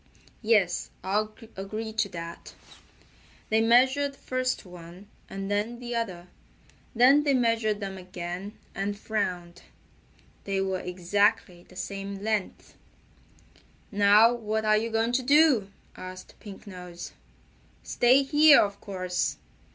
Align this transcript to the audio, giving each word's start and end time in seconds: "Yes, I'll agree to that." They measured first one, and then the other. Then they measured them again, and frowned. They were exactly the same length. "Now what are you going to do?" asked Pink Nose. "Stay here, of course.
"Yes, 0.41 0.89
I'll 1.03 1.31
agree 1.55 1.93
to 1.93 2.09
that." 2.09 2.55
They 3.49 3.61
measured 3.61 4.15
first 4.15 4.65
one, 4.65 5.05
and 5.29 5.51
then 5.51 5.77
the 5.77 5.93
other. 5.95 6.25
Then 6.95 7.21
they 7.21 7.35
measured 7.35 7.81
them 7.81 7.99
again, 7.99 8.57
and 8.73 8.97
frowned. 8.97 9.61
They 10.45 10.59
were 10.59 10.79
exactly 10.79 11.61
the 11.69 11.75
same 11.75 12.23
length. 12.23 12.73
"Now 13.91 14.33
what 14.33 14.65
are 14.65 14.75
you 14.75 14.89
going 14.89 15.11
to 15.11 15.21
do?" 15.21 15.69
asked 15.95 16.33
Pink 16.39 16.65
Nose. 16.65 17.11
"Stay 17.83 18.23
here, 18.23 18.59
of 18.59 18.81
course. 18.81 19.37